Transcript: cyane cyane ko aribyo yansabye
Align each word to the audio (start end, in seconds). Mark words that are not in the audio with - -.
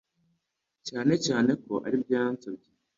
cyane 0.87 1.13
cyane 1.25 1.51
ko 1.63 1.73
aribyo 1.85 2.13
yansabye 2.19 2.69